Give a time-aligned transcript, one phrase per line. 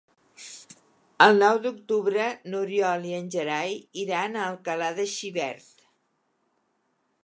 [1.25, 5.89] El nou d'octubre n'Oriol i en Gerai iran a Alcalà de Xivert.